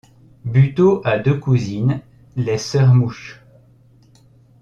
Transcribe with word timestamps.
Buteau 0.45 1.01
a 1.05 1.19
deux 1.19 1.37
cousines, 1.37 2.01
les 2.35 2.57
sœurs 2.57 2.95
Mouche. 2.95 3.39